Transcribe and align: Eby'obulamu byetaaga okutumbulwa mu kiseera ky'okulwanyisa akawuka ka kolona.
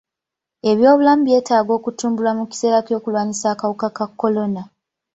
Eby'obulamu 0.69 1.21
byetaaga 1.27 1.71
okutumbulwa 1.79 2.31
mu 2.39 2.43
kiseera 2.51 2.79
ky'okulwanyisa 2.85 3.45
akawuka 3.53 3.87
ka 3.97 4.05
kolona. 4.19 4.61